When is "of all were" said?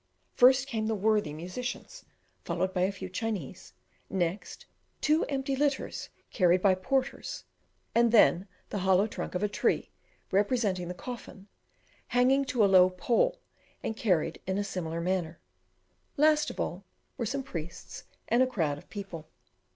16.49-17.27